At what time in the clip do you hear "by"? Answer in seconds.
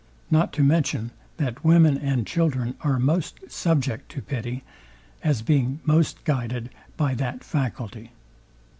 6.97-7.13